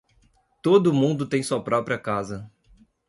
[0.63, 2.51] Todo mundo tem sua própria casa.